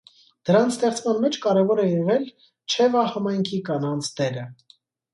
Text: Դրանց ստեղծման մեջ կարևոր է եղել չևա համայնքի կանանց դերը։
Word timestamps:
Դրանց 0.49 0.71
ստեղծման 0.77 1.19
մեջ 1.25 1.37
կարևոր 1.43 1.83
է 1.85 1.87
եղել 1.91 2.27
չևա 2.33 3.07
համայնքի 3.15 3.63
կանանց 3.71 4.15
դերը։ 4.21 4.53